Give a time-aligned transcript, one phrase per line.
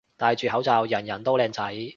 [0.17, 1.73] 戴住口罩人人都靚仔